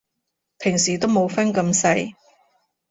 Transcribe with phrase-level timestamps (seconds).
[0.57, 2.15] 平時都冇分咁細